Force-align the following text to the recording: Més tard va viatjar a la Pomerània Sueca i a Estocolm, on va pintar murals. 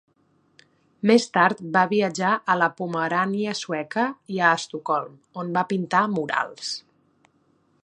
Més 1.09 1.27
tard 1.35 1.59
va 1.75 1.83
viatjar 1.91 2.31
a 2.53 2.55
la 2.61 2.69
Pomerània 2.79 3.53
Sueca 3.61 4.07
i 4.37 4.41
a 4.47 4.55
Estocolm, 4.63 5.15
on 5.43 5.55
va 5.59 5.67
pintar 5.75 6.03
murals. 6.19 6.75